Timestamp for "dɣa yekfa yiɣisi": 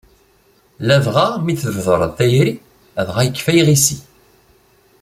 3.07-3.97